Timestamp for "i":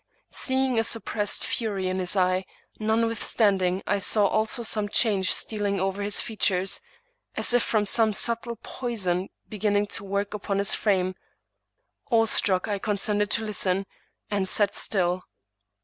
3.85-3.99, 12.67-12.79